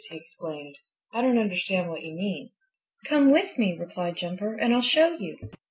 [0.09, 0.75] he exclaimed.
[1.13, 2.49] "I don't understand what you mean."
[3.05, 5.37] "Come with me," replied Jumper, "and I'll show you."